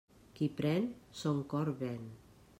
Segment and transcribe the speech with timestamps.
[0.37, 0.87] Qui pren,
[1.21, 2.07] son cor ven.